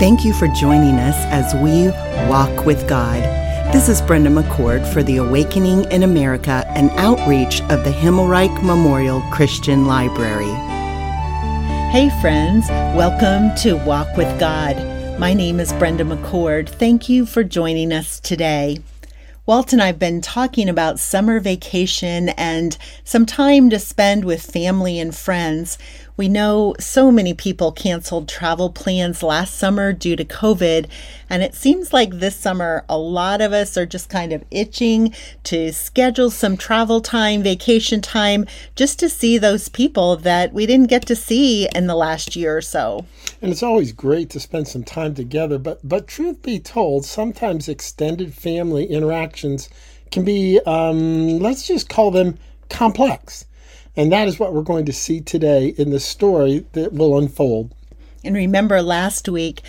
Thank 0.00 0.24
you 0.24 0.32
for 0.32 0.48
joining 0.48 0.94
us 0.94 1.14
as 1.26 1.54
we 1.56 1.88
walk 2.26 2.64
with 2.64 2.88
God. 2.88 3.22
This 3.70 3.86
is 3.86 4.00
Brenda 4.00 4.30
McCord 4.30 4.90
for 4.94 5.02
the 5.02 5.18
Awakening 5.18 5.84
in 5.92 6.04
America, 6.04 6.64
an 6.68 6.88
outreach 6.98 7.60
of 7.64 7.84
the 7.84 7.90
Himmelreich 7.90 8.64
Memorial 8.64 9.20
Christian 9.30 9.84
Library. 9.84 10.48
Hey, 11.92 12.08
friends, 12.22 12.66
welcome 12.96 13.54
to 13.56 13.74
Walk 13.84 14.16
with 14.16 14.40
God. 14.40 14.74
My 15.20 15.34
name 15.34 15.60
is 15.60 15.70
Brenda 15.74 16.04
McCord. 16.04 16.70
Thank 16.70 17.10
you 17.10 17.26
for 17.26 17.44
joining 17.44 17.92
us 17.92 18.20
today. 18.20 18.78
Walt 19.44 19.72
and 19.72 19.82
I 19.82 19.86
have 19.86 19.98
been 19.98 20.20
talking 20.20 20.68
about 20.68 21.00
summer 21.00 21.40
vacation 21.40 22.28
and 22.30 22.78
some 23.04 23.26
time 23.26 23.68
to 23.68 23.78
spend 23.78 24.24
with 24.24 24.40
family 24.40 24.98
and 24.98 25.14
friends. 25.14 25.76
We 26.20 26.28
know 26.28 26.74
so 26.78 27.10
many 27.10 27.32
people 27.32 27.72
canceled 27.72 28.28
travel 28.28 28.68
plans 28.68 29.22
last 29.22 29.54
summer 29.54 29.94
due 29.94 30.16
to 30.16 30.24
COVID, 30.26 30.86
and 31.30 31.42
it 31.42 31.54
seems 31.54 31.94
like 31.94 32.10
this 32.10 32.36
summer 32.36 32.84
a 32.90 32.98
lot 32.98 33.40
of 33.40 33.54
us 33.54 33.78
are 33.78 33.86
just 33.86 34.10
kind 34.10 34.34
of 34.34 34.44
itching 34.50 35.14
to 35.44 35.72
schedule 35.72 36.30
some 36.30 36.58
travel 36.58 37.00
time, 37.00 37.42
vacation 37.42 38.02
time, 38.02 38.44
just 38.76 38.98
to 38.98 39.08
see 39.08 39.38
those 39.38 39.70
people 39.70 40.14
that 40.16 40.52
we 40.52 40.66
didn't 40.66 40.88
get 40.90 41.06
to 41.06 41.16
see 41.16 41.66
in 41.74 41.86
the 41.86 41.94
last 41.94 42.36
year 42.36 42.54
or 42.54 42.60
so. 42.60 43.06
And 43.40 43.50
it's 43.50 43.62
always 43.62 43.90
great 43.90 44.28
to 44.28 44.40
spend 44.40 44.68
some 44.68 44.84
time 44.84 45.14
together, 45.14 45.56
but 45.56 45.80
but 45.82 46.06
truth 46.06 46.42
be 46.42 46.58
told, 46.58 47.06
sometimes 47.06 47.66
extended 47.66 48.34
family 48.34 48.84
interactions 48.84 49.70
can 50.10 50.26
be 50.26 50.60
um, 50.66 51.38
let's 51.38 51.66
just 51.66 51.88
call 51.88 52.10
them 52.10 52.36
complex. 52.68 53.46
And 54.00 54.10
that 54.12 54.28
is 54.28 54.38
what 54.38 54.54
we're 54.54 54.62
going 54.62 54.86
to 54.86 54.94
see 54.94 55.20
today 55.20 55.74
in 55.76 55.90
the 55.90 56.00
story 56.00 56.64
that 56.72 56.94
will 56.94 57.18
unfold. 57.18 57.74
And 58.24 58.34
remember 58.34 58.80
last 58.80 59.28
week, 59.28 59.60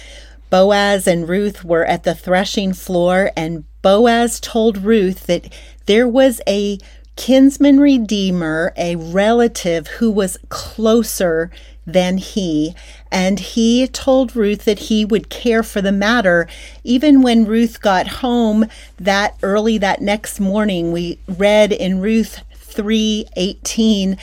Boaz 0.49 1.05
and 1.05 1.27
Ruth 1.27 1.65
were 1.65 1.83
at 1.85 2.05
the 2.05 2.15
threshing 2.15 2.71
floor, 2.71 3.31
and 3.35 3.65
Boaz 3.81 4.39
told 4.39 4.77
Ruth 4.77 5.27
that 5.27 5.51
there 5.85 6.07
was 6.07 6.39
a 6.47 6.77
kinsman 7.17 7.81
redeemer, 7.81 8.71
a 8.77 8.95
relative 8.95 9.87
who 9.87 10.09
was 10.09 10.37
closer 10.47 11.51
than 11.85 12.17
he. 12.17 12.73
And 13.11 13.37
he 13.37 13.85
told 13.85 14.33
Ruth 14.33 14.63
that 14.63 14.79
he 14.79 15.03
would 15.03 15.27
care 15.27 15.61
for 15.61 15.81
the 15.81 15.91
matter. 15.91 16.47
Even 16.85 17.21
when 17.21 17.43
Ruth 17.43 17.81
got 17.81 18.07
home 18.07 18.67
that 18.97 19.35
early 19.43 19.77
that 19.79 19.99
next 19.99 20.39
morning, 20.39 20.93
we 20.93 21.19
read 21.27 21.73
in 21.73 21.99
Ruth 21.99 22.39
3:18, 22.71 24.17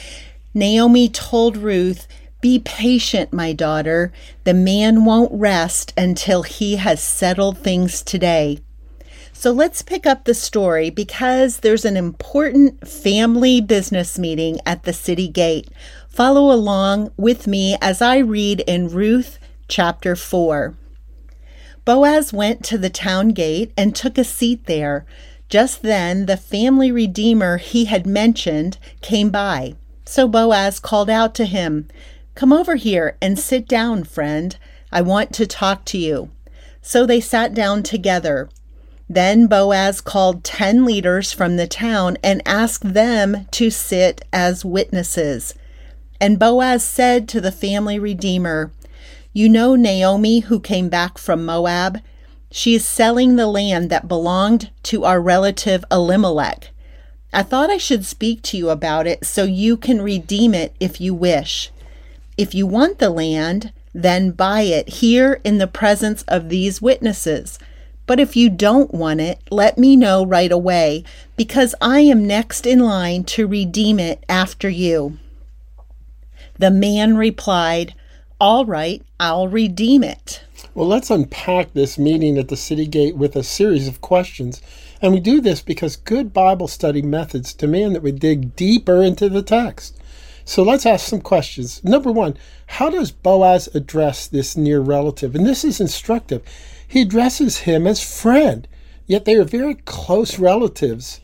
Naomi 0.54 1.08
told 1.08 1.56
Ruth, 1.56 2.08
"Be 2.40 2.58
patient, 2.58 3.32
my 3.32 3.52
daughter. 3.52 4.12
The 4.44 4.54
man 4.54 5.04
won't 5.04 5.32
rest 5.32 5.92
until 5.96 6.42
he 6.42 6.76
has 6.76 7.00
settled 7.00 7.58
things 7.58 8.02
today." 8.02 8.58
So 9.32 9.52
let's 9.52 9.82
pick 9.82 10.04
up 10.04 10.24
the 10.24 10.34
story 10.34 10.90
because 10.90 11.58
there's 11.58 11.84
an 11.84 11.96
important 11.96 12.88
family 12.88 13.60
business 13.60 14.18
meeting 14.18 14.58
at 14.66 14.82
the 14.82 14.92
city 14.92 15.28
gate. 15.28 15.68
Follow 16.08 16.52
along 16.52 17.12
with 17.16 17.46
me 17.46 17.76
as 17.80 18.02
I 18.02 18.18
read 18.18 18.60
in 18.66 18.88
Ruth 18.88 19.38
chapter 19.68 20.16
4. 20.16 20.74
Boaz 21.84 22.32
went 22.32 22.64
to 22.64 22.76
the 22.76 22.90
town 22.90 23.28
gate 23.28 23.72
and 23.76 23.94
took 23.94 24.18
a 24.18 24.24
seat 24.24 24.66
there. 24.66 25.06
Just 25.48 25.82
then, 25.82 26.26
the 26.26 26.36
family 26.36 26.92
redeemer 26.92 27.56
he 27.56 27.86
had 27.86 28.06
mentioned 28.06 28.78
came 29.00 29.30
by. 29.30 29.74
So 30.04 30.28
Boaz 30.28 30.78
called 30.78 31.10
out 31.10 31.34
to 31.36 31.44
him, 31.44 31.88
Come 32.34 32.52
over 32.52 32.76
here 32.76 33.16
and 33.20 33.38
sit 33.38 33.66
down, 33.66 34.04
friend. 34.04 34.56
I 34.92 35.02
want 35.02 35.32
to 35.34 35.46
talk 35.46 35.84
to 35.86 35.98
you. 35.98 36.30
So 36.82 37.04
they 37.04 37.20
sat 37.20 37.52
down 37.52 37.82
together. 37.82 38.48
Then 39.08 39.46
Boaz 39.46 40.00
called 40.00 40.44
ten 40.44 40.84
leaders 40.84 41.32
from 41.32 41.56
the 41.56 41.66
town 41.66 42.18
and 42.22 42.42
asked 42.46 42.92
them 42.92 43.46
to 43.52 43.70
sit 43.70 44.22
as 44.32 44.64
witnesses. 44.64 45.54
And 46.20 46.38
Boaz 46.38 46.84
said 46.84 47.28
to 47.28 47.40
the 47.40 47.52
family 47.52 47.98
redeemer, 47.98 48.70
You 49.32 49.48
know 49.48 49.74
Naomi, 49.74 50.40
who 50.40 50.60
came 50.60 50.88
back 50.88 51.16
from 51.16 51.44
Moab? 51.44 52.00
She 52.50 52.74
is 52.74 52.84
selling 52.84 53.36
the 53.36 53.46
land 53.46 53.90
that 53.90 54.08
belonged 54.08 54.70
to 54.84 55.04
our 55.04 55.20
relative 55.20 55.84
Elimelech. 55.90 56.70
I 57.32 57.42
thought 57.42 57.70
I 57.70 57.76
should 57.76 58.06
speak 58.06 58.42
to 58.42 58.56
you 58.56 58.70
about 58.70 59.06
it 59.06 59.26
so 59.26 59.44
you 59.44 59.76
can 59.76 60.00
redeem 60.00 60.54
it 60.54 60.74
if 60.80 61.00
you 61.00 61.12
wish. 61.12 61.70
If 62.38 62.54
you 62.54 62.66
want 62.66 62.98
the 62.98 63.10
land, 63.10 63.72
then 63.92 64.30
buy 64.30 64.62
it 64.62 64.88
here 64.88 65.40
in 65.44 65.58
the 65.58 65.66
presence 65.66 66.22
of 66.28 66.48
these 66.48 66.80
witnesses. 66.80 67.58
But 68.06 68.18
if 68.18 68.36
you 68.36 68.48
don't 68.48 68.94
want 68.94 69.20
it, 69.20 69.40
let 69.50 69.76
me 69.76 69.94
know 69.94 70.24
right 70.24 70.50
away, 70.50 71.04
because 71.36 71.74
I 71.80 72.00
am 72.00 72.26
next 72.26 72.64
in 72.64 72.78
line 72.78 73.24
to 73.24 73.46
redeem 73.46 74.00
it 74.00 74.24
after 74.28 74.70
you. 74.70 75.18
The 76.58 76.70
man 76.70 77.18
replied, 77.18 77.94
All 78.40 78.64
right, 78.64 79.02
I'll 79.20 79.48
redeem 79.48 80.02
it. 80.02 80.42
Well, 80.74 80.86
let's 80.86 81.10
unpack 81.10 81.72
this 81.72 81.98
meeting 81.98 82.38
at 82.38 82.48
the 82.48 82.56
city 82.56 82.86
gate 82.86 83.16
with 83.16 83.34
a 83.34 83.42
series 83.42 83.88
of 83.88 84.00
questions. 84.00 84.60
And 85.00 85.12
we 85.12 85.20
do 85.20 85.40
this 85.40 85.62
because 85.62 85.96
good 85.96 86.32
Bible 86.32 86.68
study 86.68 87.02
methods 87.02 87.54
demand 87.54 87.94
that 87.94 88.02
we 88.02 88.12
dig 88.12 88.54
deeper 88.54 89.02
into 89.02 89.28
the 89.28 89.42
text. 89.42 89.96
So 90.44 90.62
let's 90.62 90.86
ask 90.86 91.06
some 91.06 91.20
questions. 91.20 91.82
Number 91.84 92.10
one, 92.10 92.36
how 92.66 92.90
does 92.90 93.10
Boaz 93.10 93.68
address 93.74 94.26
this 94.26 94.56
near 94.56 94.80
relative? 94.80 95.34
And 95.34 95.46
this 95.46 95.64
is 95.64 95.80
instructive. 95.80 96.42
He 96.86 97.02
addresses 97.02 97.58
him 97.58 97.86
as 97.86 98.02
friend, 98.02 98.66
yet 99.06 99.24
they 99.24 99.36
are 99.36 99.44
very 99.44 99.74
close 99.74 100.38
relatives. 100.38 101.20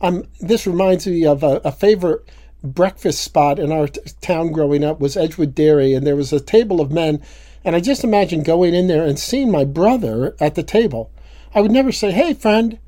Um, 0.00 0.26
this 0.40 0.66
reminds 0.66 1.06
me 1.06 1.24
of 1.24 1.42
a, 1.42 1.60
a 1.64 1.70
favorite 1.70 2.28
breakfast 2.64 3.22
spot 3.22 3.58
in 3.58 3.70
our 3.70 3.86
t- 3.86 4.00
town 4.20 4.50
growing 4.50 4.82
up 4.82 4.98
was 4.98 5.16
Edgewood 5.16 5.54
Dairy, 5.54 5.94
and 5.94 6.06
there 6.06 6.16
was 6.16 6.32
a 6.32 6.40
table 6.40 6.80
of 6.80 6.90
men 6.90 7.22
and 7.64 7.74
I 7.74 7.80
just 7.80 8.04
imagine 8.04 8.42
going 8.42 8.74
in 8.74 8.88
there 8.88 9.04
and 9.04 9.18
seeing 9.18 9.50
my 9.50 9.64
brother 9.64 10.36
at 10.38 10.54
the 10.54 10.62
table. 10.62 11.10
I 11.54 11.60
would 11.60 11.70
never 11.70 11.92
say, 11.92 12.10
hey, 12.10 12.34
friend. 12.34 12.78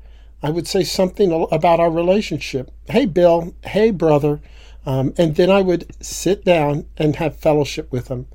I 0.43 0.51
would 0.51 0.67
say 0.67 0.83
something 0.83 1.47
about 1.51 1.79
our 1.79 1.89
relationship. 1.89 2.71
Hey, 2.87 3.07
Bill. 3.07 3.55
Hey, 3.63 3.89
brother. 3.89 4.39
Um, 4.85 5.13
and 5.17 5.35
then 5.35 5.49
I 5.49 5.61
would 5.61 5.91
sit 5.99 6.45
down 6.45 6.85
and 6.95 7.15
have 7.15 7.35
fellowship 7.35 7.91
with 7.91 8.09
him. 8.09 8.27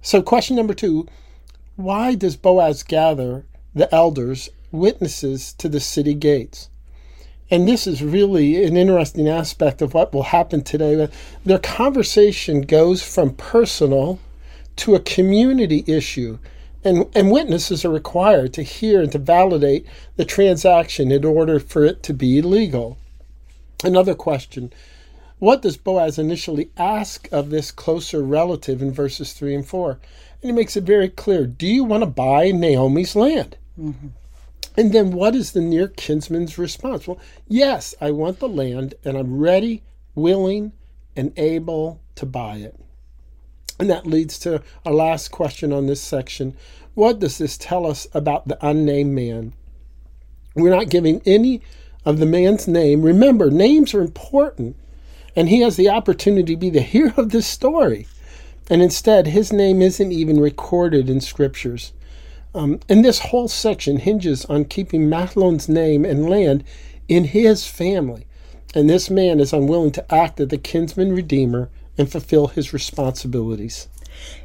So, 0.00 0.22
question 0.22 0.56
number 0.56 0.74
two 0.74 1.08
why 1.74 2.14
does 2.14 2.36
Boaz 2.36 2.82
gather 2.82 3.44
the 3.74 3.92
elders, 3.94 4.48
witnesses 4.72 5.52
to 5.54 5.68
the 5.68 5.80
city 5.80 6.14
gates? 6.14 6.70
And 7.50 7.66
this 7.66 7.86
is 7.86 8.02
really 8.02 8.64
an 8.64 8.76
interesting 8.76 9.28
aspect 9.28 9.80
of 9.80 9.94
what 9.94 10.12
will 10.12 10.24
happen 10.24 10.62
today. 10.62 11.08
Their 11.44 11.58
conversation 11.58 12.62
goes 12.62 13.02
from 13.02 13.34
personal 13.34 14.18
to 14.78 14.94
a 14.94 15.00
community 15.00 15.84
issue. 15.86 16.38
And, 16.84 17.06
and 17.14 17.30
witnesses 17.30 17.84
are 17.84 17.90
required 17.90 18.52
to 18.54 18.62
hear 18.62 19.02
and 19.02 19.12
to 19.12 19.18
validate 19.18 19.86
the 20.16 20.24
transaction 20.24 21.10
in 21.10 21.24
order 21.24 21.58
for 21.58 21.84
it 21.84 22.02
to 22.04 22.14
be 22.14 22.40
legal. 22.40 22.98
Another 23.84 24.14
question 24.14 24.72
What 25.38 25.62
does 25.62 25.76
Boaz 25.76 26.18
initially 26.18 26.70
ask 26.76 27.28
of 27.32 27.50
this 27.50 27.70
closer 27.70 28.22
relative 28.22 28.80
in 28.80 28.92
verses 28.92 29.32
3 29.32 29.54
and 29.56 29.66
4? 29.66 29.90
And 30.42 30.50
he 30.50 30.52
makes 30.52 30.76
it 30.76 30.84
very 30.84 31.08
clear 31.08 31.46
Do 31.46 31.66
you 31.66 31.84
want 31.84 32.02
to 32.02 32.10
buy 32.10 32.52
Naomi's 32.52 33.16
land? 33.16 33.56
Mm-hmm. 33.78 34.08
And 34.76 34.92
then 34.92 35.10
what 35.10 35.34
is 35.34 35.52
the 35.52 35.60
near 35.60 35.88
kinsman's 35.88 36.56
response? 36.56 37.08
Well, 37.08 37.18
yes, 37.48 37.96
I 38.00 38.12
want 38.12 38.38
the 38.38 38.48
land 38.48 38.94
and 39.04 39.16
I'm 39.16 39.38
ready, 39.38 39.82
willing, 40.14 40.70
and 41.16 41.36
able 41.36 42.00
to 42.14 42.24
buy 42.24 42.58
it. 42.58 42.78
And 43.78 43.88
that 43.90 44.06
leads 44.06 44.38
to 44.40 44.62
our 44.84 44.92
last 44.92 45.30
question 45.30 45.72
on 45.72 45.86
this 45.86 46.00
section. 46.00 46.56
What 46.94 47.20
does 47.20 47.38
this 47.38 47.56
tell 47.56 47.86
us 47.86 48.08
about 48.12 48.48
the 48.48 48.58
unnamed 48.66 49.14
man? 49.14 49.54
We're 50.54 50.74
not 50.74 50.90
giving 50.90 51.22
any 51.24 51.62
of 52.04 52.18
the 52.18 52.26
man's 52.26 52.66
name. 52.66 53.02
Remember, 53.02 53.50
names 53.50 53.94
are 53.94 54.00
important, 54.00 54.76
and 55.36 55.48
he 55.48 55.60
has 55.60 55.76
the 55.76 55.88
opportunity 55.90 56.54
to 56.54 56.60
be 56.60 56.70
the 56.70 56.80
hero 56.94 57.12
of 57.16 57.30
this 57.30 57.46
story. 57.46 58.08
And 58.68 58.82
instead, 58.82 59.28
his 59.28 59.52
name 59.52 59.80
isn't 59.80 60.12
even 60.12 60.40
recorded 60.40 61.08
in 61.08 61.20
scriptures. 61.20 61.92
Um, 62.54 62.80
and 62.88 63.04
this 63.04 63.20
whole 63.20 63.48
section 63.48 63.98
hinges 63.98 64.44
on 64.46 64.64
keeping 64.64 65.08
Mahlon's 65.08 65.68
name 65.68 66.04
and 66.04 66.28
land 66.28 66.64
in 67.08 67.24
his 67.24 67.66
family. 67.66 68.26
And 68.74 68.90
this 68.90 69.08
man 69.08 69.40
is 69.40 69.52
unwilling 69.52 69.92
to 69.92 70.14
act 70.14 70.40
as 70.40 70.48
the 70.48 70.58
kinsman 70.58 71.12
redeemer 71.12 71.70
and 71.98 72.10
fulfill 72.10 72.46
his 72.46 72.72
responsibilities. 72.72 73.88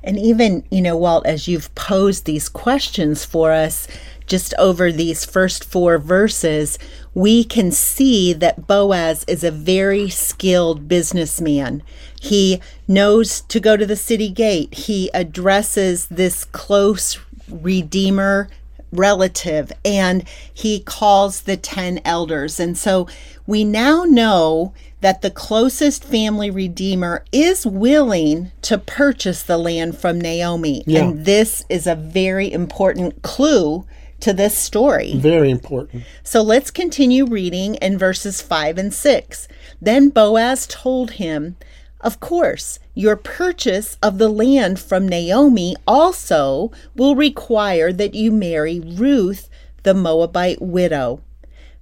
And 0.03 0.17
even, 0.19 0.65
you 0.69 0.81
know, 0.81 0.97
Walt, 0.97 1.25
as 1.25 1.47
you've 1.47 1.73
posed 1.75 2.25
these 2.25 2.49
questions 2.49 3.23
for 3.25 3.51
us 3.51 3.87
just 4.25 4.53
over 4.57 4.91
these 4.91 5.25
first 5.25 5.63
four 5.63 5.97
verses, 5.97 6.77
we 7.13 7.43
can 7.43 7.71
see 7.71 8.33
that 8.33 8.67
Boaz 8.67 9.25
is 9.27 9.43
a 9.43 9.51
very 9.51 10.09
skilled 10.09 10.87
businessman. 10.87 11.83
He 12.19 12.61
knows 12.87 13.41
to 13.41 13.59
go 13.59 13.75
to 13.75 13.85
the 13.85 13.95
city 13.95 14.29
gate. 14.29 14.73
He 14.73 15.09
addresses 15.13 16.07
this 16.07 16.45
close 16.45 17.19
redeemer 17.49 18.49
relative 18.93 19.71
and 19.83 20.27
he 20.53 20.79
calls 20.79 21.41
the 21.41 21.57
10 21.57 22.01
elders. 22.05 22.59
And 22.59 22.77
so 22.77 23.07
we 23.45 23.63
now 23.63 24.03
know 24.03 24.73
that 25.01 25.21
the 25.21 25.31
closest 25.31 26.03
family 26.03 26.49
redeemer 26.49 27.25
is 27.31 27.65
willing 27.65 28.51
to 28.61 28.77
purchase 28.77 29.43
the 29.43 29.57
land 29.57 29.97
from 29.97 30.19
Naomi. 30.19 30.83
Yeah. 30.87 31.01
And 31.03 31.25
this 31.25 31.65
is 31.67 31.85
a 31.85 31.95
very 31.95 32.51
important 32.51 33.21
clue 33.21 33.85
to 34.21 34.31
this 34.31 34.57
story. 34.57 35.17
Very 35.17 35.49
important. 35.49 36.03
So 36.23 36.41
let's 36.41 36.71
continue 36.71 37.25
reading 37.25 37.75
in 37.75 37.97
verses 37.97 38.41
5 38.41 38.77
and 38.77 38.93
6. 38.93 39.47
Then 39.81 40.07
Boaz 40.07 40.65
told 40.65 41.11
him, 41.11 41.57
Of 42.03 42.19
course, 42.19 42.79
your 42.93 43.15
purchase 43.15 43.97
of 44.03 44.17
the 44.17 44.27
land 44.27 44.77
from 44.77 45.07
Naomi 45.07 45.75
also 45.87 46.73
will 46.97 47.15
require 47.15 47.93
that 47.93 48.13
you 48.13 48.29
marry 48.29 48.81
Ruth, 48.81 49.49
the 49.83 49.93
Moabite 49.93 50.61
widow. 50.61 51.21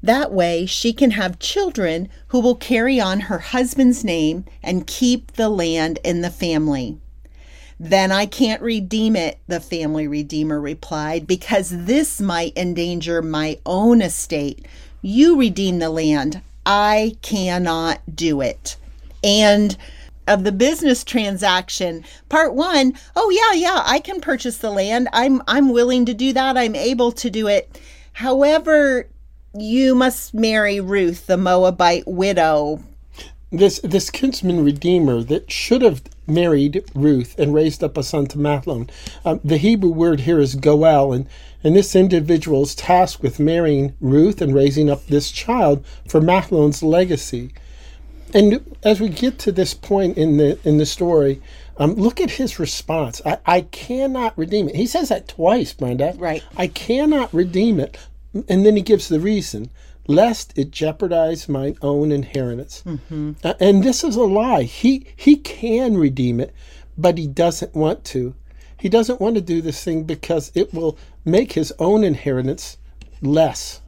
That 0.04 0.32
way, 0.32 0.68
she 0.68 0.94
can 0.94 1.12
have 1.12 1.40
children 1.40 2.08
who 2.28 2.40
will 2.40 2.56
carry 2.56 3.00
on 3.00 3.22
her 3.22 3.40
husband's 3.40 4.04
name 4.04 4.46
and 4.62 4.86
keep 4.86 5.34
the 5.34 5.50
land 5.50 5.98
in 6.04 6.22
the 6.22 6.30
family. 6.30 7.00
Then 7.80 8.12
I 8.12 8.28
can't 8.28 8.62
redeem 8.62 9.16
it, 9.16 9.40
the 9.48 9.60
family 9.60 10.08
redeemer 10.08 10.62
replied, 10.62 11.26
because 11.26 11.70
this 11.72 12.22
might 12.22 12.56
endanger 12.56 13.24
my 13.24 13.58
own 13.66 14.04
estate. 14.04 14.68
You 15.02 15.40
redeem 15.40 15.80
the 15.80 15.90
land. 15.90 16.42
I 16.64 17.18
cannot 17.24 18.02
do 18.16 18.42
it. 18.42 18.78
And 19.24 19.76
of 20.28 20.44
the 20.44 20.52
business 20.52 21.04
transaction, 21.04 22.04
part 22.30 22.54
one, 22.54 22.94
oh 23.16 23.30
yeah, 23.30 23.60
yeah, 23.60 23.84
I 23.86 24.00
can 24.00 24.22
purchase 24.22 24.58
the 24.58 24.72
land. 24.72 25.08
I'm 25.14 25.42
I'm 25.48 25.70
willing 25.70 26.06
to 26.06 26.14
do 26.14 26.34
that. 26.34 26.58
I'm 26.58 26.76
able 26.76 27.12
to 27.14 27.30
do 27.30 27.48
it. 27.48 27.80
However, 28.14 29.08
you 29.54 29.96
must 29.96 30.34
marry 30.34 30.80
Ruth, 30.80 31.28
the 31.28 31.38
Moabite 31.38 32.08
widow. 32.08 32.82
This 33.52 33.80
this 33.84 34.10
kinsman 34.10 34.64
redeemer 34.64 35.22
that 35.24 35.52
should 35.52 35.82
have 35.82 36.02
married 36.26 36.84
Ruth 36.96 37.38
and 37.38 37.54
raised 37.54 37.84
up 37.84 37.98
a 37.98 38.04
son 38.04 38.28
to 38.28 38.38
Mahlon. 38.38 38.90
Um, 39.26 39.42
the 39.44 39.58
Hebrew 39.58 39.92
word 39.92 40.22
here 40.22 40.40
is 40.40 40.56
Goel, 40.56 41.12
and 41.12 41.28
and 41.64 41.76
this 41.76 41.96
individual 41.96 42.64
is 42.64 42.76
tasked 42.76 43.22
with 43.22 43.40
marrying 43.40 43.94
Ruth 44.00 44.42
and 44.42 44.56
raising 44.56 44.90
up 44.90 45.06
this 45.08 45.32
child 45.32 45.86
for 46.08 46.22
Mahlon's 46.22 46.82
legacy. 46.82 47.52
And 48.34 48.78
as 48.84 49.00
we 49.00 49.10
get 49.10 49.40
to 49.40 49.52
this 49.52 49.74
point 49.74 50.18
in 50.18 50.38
the 50.38 50.60
in 50.64 50.78
the 50.78 50.86
story, 50.86 51.42
um, 51.78 51.96
look 51.96 52.22
at 52.22 52.32
his 52.32 52.60
response. 52.60 53.22
I, 53.26 53.38
I 53.46 53.62
cannot 53.62 54.38
redeem 54.38 54.70
it. 54.70 54.76
He 54.76 54.88
says 54.88 55.10
that 55.10 55.28
twice, 55.28 55.74
Brenda. 55.74 56.14
Right. 56.18 56.44
I 56.56 56.68
cannot 56.68 57.34
redeem 57.34 57.80
it. 57.80 57.98
And 58.48 58.66
then 58.66 58.76
he 58.76 58.82
gives 58.82 59.10
the 59.10 59.20
reason 59.20 59.70
lest 60.08 60.58
it 60.58 60.72
jeopardize 60.72 61.48
mine 61.48 61.78
own 61.82 62.12
inheritance. 62.12 62.84
Uh, 63.44 63.54
and 63.60 63.84
this 63.84 64.04
is 64.04 64.16
a 64.16 64.24
lie. 64.24 64.64
He 64.64 65.08
he 65.16 65.36
can 65.36 65.98
redeem 65.98 66.40
it, 66.40 66.54
but 66.98 67.18
he 67.18 67.28
doesn't 67.28 67.76
want 67.76 68.04
to. 68.06 68.36
He 68.78 68.90
doesn't 68.90 69.22
want 69.22 69.36
to 69.36 69.42
do 69.42 69.62
this 69.62 69.84
thing 69.84 70.04
because 70.04 70.52
it 70.56 70.74
will 70.74 70.98
make 71.24 71.54
his 71.54 71.72
own 71.78 72.04
inheritance 72.04 72.78
less. 73.22 73.82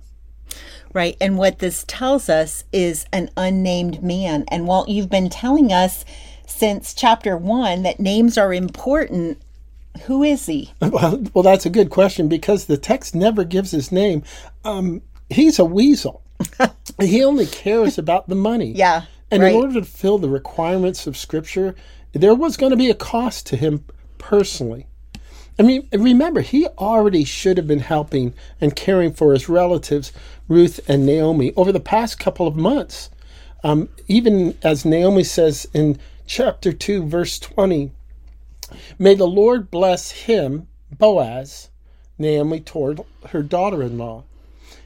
Right. 0.94 1.18
And 1.20 1.38
what 1.38 1.60
this 1.60 1.84
tells 1.88 2.30
us 2.30 2.64
is 2.72 3.06
an 3.12 3.30
unnamed 3.36 4.04
man. 4.04 4.46
And 4.48 4.68
Walt, 4.68 4.90
you've 4.90 5.10
been 5.10 5.30
telling 5.30 5.74
us 5.74 6.06
since 6.46 6.94
chapter 6.94 7.36
one 7.36 7.84
that 7.84 8.00
names 8.00 8.38
are 8.38 8.54
important. 8.54 9.42
Who 10.04 10.24
is 10.24 10.46
he? 10.46 10.72
Well, 10.82 11.24
well, 11.34 11.44
that's 11.44 11.66
a 11.66 11.72
good 11.72 11.90
question 11.90 12.28
because 12.28 12.66
the 12.66 12.78
text 12.78 13.16
never 13.16 13.44
gives 13.44 13.72
his 13.72 13.92
name. 13.92 14.24
Um, 14.64 15.02
he's 15.30 15.58
a 15.58 15.66
weasel. 15.66 16.22
he 17.00 17.24
only 17.24 17.48
cares 17.48 17.98
about 17.98 18.30
the 18.30 18.36
money. 18.36 18.72
Yeah. 18.76 19.04
And 19.32 19.42
right. 19.42 19.56
in 19.56 19.60
order 19.60 19.74
to 19.80 19.86
fill 19.86 20.20
the 20.20 20.30
requirements 20.30 21.08
of 21.08 21.18
Scripture, 21.18 21.74
there 22.12 22.36
was 22.36 22.56
going 22.56 22.70
to 22.70 22.78
be 22.78 22.92
a 22.92 22.96
cost 22.96 23.48
to 23.48 23.58
him 23.58 23.84
personally. 24.20 24.86
I 25.60 25.64
mean, 25.64 25.88
remember, 25.92 26.42
he 26.42 26.68
already 26.80 27.24
should 27.24 27.58
have 27.58 27.68
been 27.68 27.80
helping 27.80 28.34
and 28.60 28.76
caring 28.76 29.14
for 29.14 29.34
his 29.34 29.48
relatives, 29.48 30.12
Ruth 30.48 30.80
and 30.88 31.06
Naomi, 31.06 31.54
over 31.56 31.72
the 31.72 31.80
past 31.80 32.20
couple 32.20 32.48
of 32.48 32.56
months. 32.56 33.10
Um, 33.64 33.90
even 34.08 34.58
as 34.64 34.84
Naomi 34.84 35.24
says 35.24 35.68
in 35.74 36.00
chapter 36.26 36.74
2, 36.74 37.06
verse 37.06 37.38
20, 37.40 37.92
May 38.98 39.14
the 39.14 39.28
Lord 39.28 39.70
bless 39.70 40.12
him, 40.12 40.68
Boaz, 40.92 41.70
Naomi 42.18 42.60
toward 42.60 43.02
her 43.30 43.44
daughter 43.44 43.84
in 43.84 43.98
law. 43.98 44.24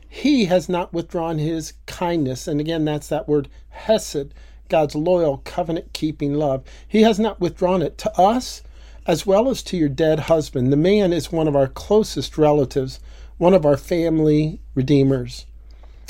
He 0.09 0.45
has 0.45 0.67
not 0.67 0.93
withdrawn 0.93 1.37
his 1.37 1.73
kindness. 1.85 2.47
And 2.47 2.59
again, 2.59 2.85
that's 2.85 3.07
that 3.07 3.27
word 3.27 3.49
hesed, 3.69 4.33
God's 4.69 4.95
loyal, 4.95 5.37
covenant 5.45 5.93
keeping 5.93 6.33
love. 6.33 6.63
He 6.87 7.03
has 7.03 7.19
not 7.19 7.39
withdrawn 7.39 7.81
it 7.81 7.97
to 7.99 8.11
us 8.19 8.63
as 9.07 9.25
well 9.25 9.49
as 9.49 9.63
to 9.63 9.77
your 9.77 9.89
dead 9.89 10.19
husband. 10.21 10.71
The 10.71 10.77
man 10.77 11.13
is 11.13 11.31
one 11.31 11.47
of 11.47 11.55
our 11.55 11.67
closest 11.67 12.37
relatives, 12.37 12.99
one 13.37 13.53
of 13.53 13.65
our 13.65 13.77
family 13.77 14.59
redeemers. 14.75 15.45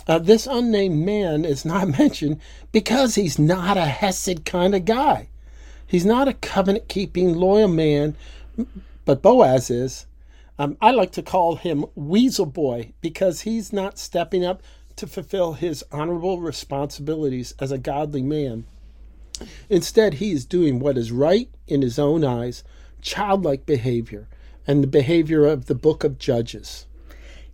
Uh, 0.08 0.18
this 0.18 0.48
unnamed 0.48 1.06
man 1.06 1.46
is 1.46 1.64
not 1.64 1.88
mentioned 2.00 2.42
because 2.72 3.16
he's 3.16 3.38
not 3.38 3.78
a 3.78 3.86
Hesed 3.86 4.46
kind 4.46 4.74
of 4.74 4.86
guy. 4.86 5.30
He's 5.86 6.06
not 6.06 6.28
a 6.28 6.34
covenant 6.34 6.90
keeping, 6.90 7.36
loyal 7.36 7.70
man, 7.70 8.16
but 9.06 9.22
Boaz 9.22 9.70
is. 9.70 10.06
Um, 10.60 10.76
I 10.82 10.92
like 10.92 11.12
to 11.12 11.22
call 11.22 11.56
him 11.56 11.86
Weasel 11.96 12.48
Boy 12.48 12.94
because 13.00 13.42
he's 13.42 13.72
not 13.72 14.00
stepping 14.00 14.44
up 14.44 14.64
to 14.96 15.06
fulfill 15.06 15.54
his 15.54 15.84
honorable 15.92 16.42
responsibilities 16.42 17.54
as 17.60 17.72
a 17.72 17.78
godly 17.78 18.24
man. 18.24 18.66
Instead, 19.70 20.16
he 20.16 20.32
is 20.32 20.46
doing 20.46 20.80
what 20.80 20.98
is 20.98 21.12
right 21.12 21.50
in 21.68 21.84
his 21.84 22.00
own 22.00 22.24
eyes, 22.24 22.64
childlike 23.02 23.66
behavior, 23.66 24.28
and 24.66 24.84
the 24.84 24.88
behavior 24.88 25.46
of 25.46 25.66
the 25.66 25.76
book 25.76 26.04
of 26.04 26.20
Judges. 26.20 26.88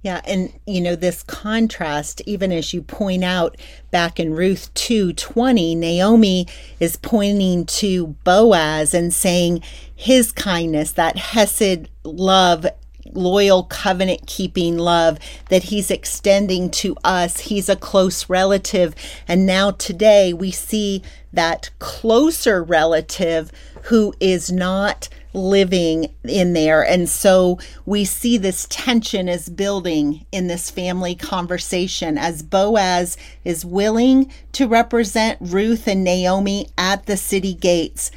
Yeah, 0.04 0.20
and 0.26 0.52
you 0.68 0.82
know 0.82 0.98
this 0.98 1.24
contrast 1.24 2.22
even 2.26 2.52
as 2.52 2.74
you 2.74 2.82
point 2.82 3.24
out 3.24 3.56
back 3.90 4.20
in 4.20 4.34
Ruth 4.34 4.74
2:20 4.74 5.78
Naomi 5.78 6.46
is 6.82 6.98
pointing 6.98 7.66
to 7.66 8.08
Boaz 8.26 8.94
and 8.94 9.14
saying 9.14 9.64
his 9.96 10.34
kindness 10.34 10.92
that 10.92 11.18
hesed 11.18 11.88
love 12.04 12.68
loyal 13.14 13.64
covenant 13.64 14.28
keeping 14.28 14.78
love 14.78 15.20
that 15.50 15.64
he's 15.64 15.90
extending 15.90 16.70
to 16.70 16.98
us 17.04 17.42
he's 17.42 17.70
a 17.70 17.76
close 17.76 18.28
relative 18.28 18.96
and 19.28 19.46
now 19.46 19.72
today 19.72 20.34
we 20.34 20.52
see 20.52 21.02
that 21.32 21.70
closer 21.80 22.64
relative 22.64 23.52
who 23.84 24.14
is 24.20 24.52
not 24.52 25.10
living 25.34 26.14
in 26.24 26.54
there. 26.54 26.86
And 26.86 27.10
so 27.10 27.60
we 27.86 28.06
see 28.06 28.38
this 28.38 28.68
tension 28.70 29.28
is 29.28 29.50
building 29.50 30.26
in 30.32 30.48
this 30.48 30.70
family 30.70 31.16
conversation 31.16 32.18
as 32.18 32.44
Boaz 32.44 33.18
is 33.44 33.66
willing 33.66 34.32
to 34.54 34.68
represent 34.68 35.38
Ruth 35.42 35.88
and 35.88 36.04
Naomi 36.04 36.68
at 36.78 37.06
the 37.06 37.18
city 37.18 37.54
gates. 37.54 38.12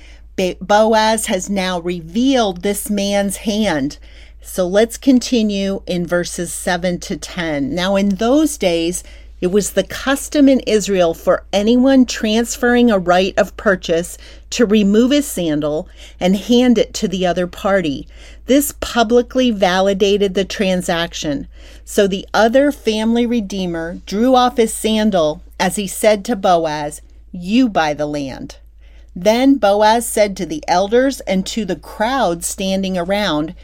Boaz 0.60 1.26
has 1.26 1.48
now 1.48 1.80
revealed 1.80 2.62
this 2.62 2.90
man's 2.90 3.38
hand. 3.38 3.98
So 4.42 4.66
let's 4.66 4.96
continue 4.96 5.82
in 5.86 6.06
verses 6.06 6.52
7 6.52 7.00
to 7.00 7.16
10. 7.16 7.74
Now, 7.74 7.96
in 7.96 8.10
those 8.10 8.56
days, 8.56 9.02
it 9.40 9.48
was 9.48 9.72
the 9.72 9.84
custom 9.84 10.48
in 10.48 10.60
Israel 10.60 11.12
for 11.12 11.44
anyone 11.52 12.06
transferring 12.06 12.90
a 12.90 12.98
right 12.98 13.34
of 13.36 13.56
purchase 13.56 14.16
to 14.50 14.64
remove 14.64 15.10
his 15.10 15.26
sandal 15.26 15.88
and 16.18 16.36
hand 16.36 16.78
it 16.78 16.94
to 16.94 17.08
the 17.08 17.26
other 17.26 17.46
party. 17.46 18.08
This 18.46 18.74
publicly 18.80 19.50
validated 19.50 20.34
the 20.34 20.44
transaction. 20.44 21.48
So 21.84 22.06
the 22.06 22.26
other 22.32 22.72
family 22.72 23.26
redeemer 23.26 23.98
drew 24.06 24.34
off 24.34 24.56
his 24.56 24.72
sandal 24.72 25.42
as 25.60 25.76
he 25.76 25.86
said 25.86 26.24
to 26.26 26.36
Boaz, 26.36 27.02
You 27.30 27.68
buy 27.68 27.92
the 27.92 28.06
land. 28.06 28.56
Then 29.14 29.56
Boaz 29.56 30.06
said 30.06 30.36
to 30.36 30.46
the 30.46 30.62
elders 30.68 31.20
and 31.20 31.46
to 31.46 31.64
the 31.64 31.76
crowd 31.76 32.44
standing 32.44 32.96
around, 32.96 33.54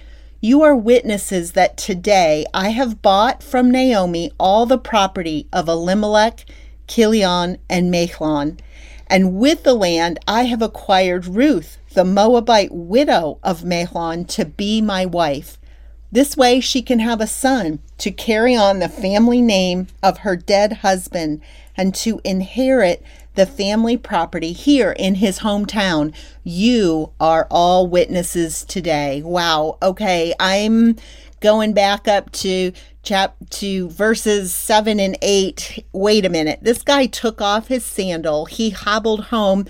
you 0.44 0.60
are 0.60 0.74
witnesses 0.74 1.52
that 1.52 1.76
today 1.76 2.44
I 2.52 2.70
have 2.70 3.00
bought 3.00 3.44
from 3.44 3.70
Naomi 3.70 4.32
all 4.40 4.66
the 4.66 4.76
property 4.76 5.46
of 5.52 5.68
Elimelech, 5.68 6.44
Kilion, 6.88 7.58
and 7.70 7.94
Mahlon, 7.94 8.58
And 9.06 9.36
with 9.36 9.62
the 9.62 9.72
land, 9.72 10.18
I 10.26 10.46
have 10.46 10.60
acquired 10.60 11.26
Ruth, 11.26 11.78
the 11.94 12.04
Moabite 12.04 12.72
widow 12.72 13.38
of 13.44 13.62
Mahlon, 13.62 14.26
to 14.30 14.44
be 14.44 14.80
my 14.80 15.06
wife. 15.06 15.58
This 16.12 16.36
way 16.36 16.60
she 16.60 16.82
can 16.82 16.98
have 16.98 17.22
a 17.22 17.26
son 17.26 17.78
to 17.96 18.10
carry 18.10 18.54
on 18.54 18.78
the 18.78 18.88
family 18.88 19.40
name 19.40 19.86
of 20.02 20.18
her 20.18 20.36
dead 20.36 20.74
husband 20.74 21.40
and 21.74 21.94
to 21.94 22.20
inherit 22.22 23.02
the 23.34 23.46
family 23.46 23.96
property 23.96 24.52
here 24.52 24.92
in 24.92 25.16
his 25.16 25.38
hometown. 25.38 26.14
You 26.44 27.12
are 27.18 27.46
all 27.50 27.86
witnesses 27.86 28.62
today. 28.62 29.22
Wow. 29.22 29.78
Okay. 29.82 30.34
I'm 30.38 30.96
going 31.40 31.72
back 31.72 32.06
up 32.06 32.30
to 32.32 32.72
chap 33.02 33.34
to 33.48 33.88
verses 33.88 34.54
7 34.54 35.00
and 35.00 35.16
8. 35.22 35.82
Wait 35.94 36.26
a 36.26 36.28
minute. 36.28 36.58
This 36.60 36.82
guy 36.82 37.06
took 37.06 37.40
off 37.40 37.68
his 37.68 37.86
sandal. 37.86 38.44
He 38.44 38.68
hobbled 38.68 39.24
home. 39.24 39.64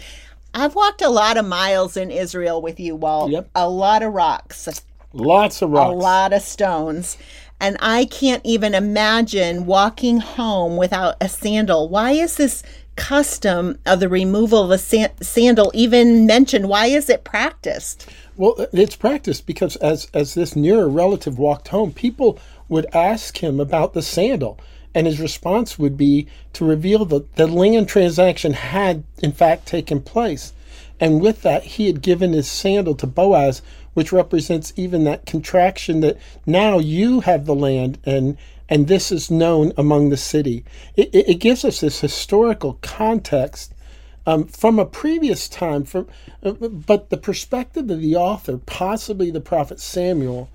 I've 0.55 0.75
walked 0.75 1.01
a 1.01 1.09
lot 1.09 1.37
of 1.37 1.47
miles 1.47 1.97
in 1.97 2.11
Israel 2.11 2.61
with 2.61 2.79
you, 2.81 2.97
Walt. 2.97 3.31
Yep. 3.31 3.49
A 3.55 3.69
lot 3.69 4.03
of 4.03 4.13
rocks. 4.13 4.83
Lots 5.12 5.62
of 5.62 5.71
rocks. 5.71 5.92
A 5.92 5.97
lot 5.97 6.33
of 6.33 6.42
stones. 6.42 7.16
And 7.61 7.76
I 7.81 8.07
can't 8.07 8.45
even 8.45 8.75
imagine 8.75 9.66
walking 9.66 10.19
home 10.19 10.76
without 10.76 11.16
a 11.21 11.28
sandal. 11.28 11.88
Why 11.88 12.12
is 12.12 12.37
this 12.37 12.64
custom 12.97 13.78
of 13.87 14.00
the 14.00 14.09
removal 14.09 14.64
of 14.64 14.71
a 14.71 14.78
san- 14.78 15.12
sandal 15.21 15.71
even 15.75 16.26
mentioned? 16.26 16.69
Why 16.69 16.87
is 16.87 17.09
it 17.09 17.25
practiced? 17.25 18.09
Well, 18.37 18.66
it's 18.73 18.97
practiced 18.97 19.47
because 19.47 19.76
as 19.76 20.09
as 20.14 20.35
this 20.35 20.57
nearer 20.57 20.88
relative 20.88 21.38
walked 21.38 21.69
home, 21.69 21.92
people 21.92 22.38
would 22.69 22.87
ask 22.95 23.42
him 23.42 23.61
about 23.61 23.92
the 23.92 24.02
sandal, 24.02 24.59
and 24.95 25.07
his 25.07 25.21
response 25.21 25.78
would 25.78 25.97
be 25.97 26.26
to 26.54 26.64
reveal 26.64 27.04
that 27.07 27.37
the 27.37 27.47
land 27.47 27.88
transaction 27.88 28.54
had 28.54 29.04
in 29.19 29.33
fact 29.33 29.66
taken 29.66 30.00
place, 30.00 30.52
and 30.99 31.21
with 31.21 31.42
that 31.42 31.62
he 31.62 31.87
had 31.87 32.02
given 32.02 32.33
his 32.33 32.49
sandal 32.49 32.95
to 32.97 33.07
Boaz, 33.07 33.62
which 33.95 34.13
represents 34.13 34.73
even 34.77 35.05
that 35.05 35.27
contraction 35.27 36.01
that 36.01 36.19
now 36.47 36.79
you 36.79 37.21
have 37.21 37.47
the 37.47 37.55
land 37.55 37.99
and 38.05 38.37
and 38.69 38.89
this 38.89 39.13
is 39.13 39.31
known 39.31 39.73
among 39.77 40.09
the 40.09 40.17
city. 40.17 40.65
It, 40.97 41.15
it, 41.15 41.29
it 41.29 41.35
gives 41.41 41.63
us 41.63 41.81
this 41.81 42.01
historical 42.01 42.79
context 42.81 43.75
um, 44.27 44.47
from 44.47 44.79
a 44.79 44.87
previous 44.87 45.49
time, 45.49 45.85
from 45.85 46.09
uh, 46.43 46.53
but 46.53 47.11
the 47.11 47.17
perspective 47.19 47.91
of 47.91 48.01
the 48.01 48.17
author, 48.17 48.57
possibly 48.59 49.31
the 49.31 49.41
prophet 49.41 49.79
Samuel, 49.79 50.49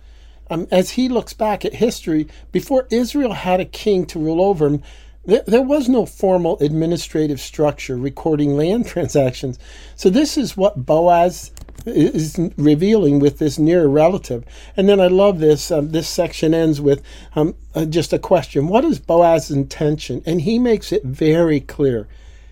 um, 0.50 0.68
as 0.72 0.92
he 0.92 1.10
looks 1.10 1.34
back 1.34 1.66
at 1.66 1.76
history, 1.76 2.28
before 2.52 2.88
Israel 2.90 3.34
had 3.34 3.60
a 3.60 3.66
king 3.66 4.06
to 4.08 4.20
rule 4.20 4.42
over 4.42 4.66
him, 4.68 4.84
there, 5.26 5.44
there 5.46 5.62
was 5.62 5.90
no 5.90 6.06
formal 6.06 6.58
administrative 6.60 7.42
structure 7.42 7.98
recording 7.98 8.56
land 8.56 8.88
transactions. 8.88 9.60
So 9.96 10.10
this 10.10 10.38
is 10.38 10.56
what 10.56 10.86
Boaz 10.86 11.52
is 11.86 12.40
revealing 12.58 13.20
with 13.20 13.40
this 13.40 13.58
near 13.58 13.88
relative. 13.88 14.44
And 14.76 14.90
then 14.90 15.00
I 15.00 15.08
love 15.08 15.40
this. 15.40 15.72
Um, 15.72 15.92
this 15.92 16.08
section 16.08 16.54
ends 16.54 16.82
with 16.82 17.02
um, 17.36 17.56
uh, 17.76 17.86
just 17.86 18.14
a 18.14 18.20
question 18.20 18.68
What 18.68 18.86
is 18.86 19.00
Boaz's 19.00 19.52
intention? 19.52 20.22
And 20.26 20.42
he 20.42 20.60
makes 20.60 20.92
it 20.92 21.04
very 21.04 21.60
clear. 21.60 22.08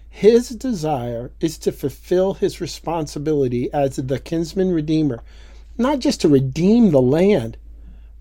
His 0.10 0.50
desire 0.50 1.32
is 1.41 1.58
to 1.58 1.74
fulfill 1.74 2.36
his 2.36 2.62
responsibility 2.62 3.72
as 3.74 3.98
the 3.98 4.17
kinsman 4.17 4.72
redeemer, 4.72 5.22
not 5.77 6.00
just 6.00 6.22
to 6.22 6.29
redeem 6.29 6.91
the 6.91 7.01
land, 7.01 7.58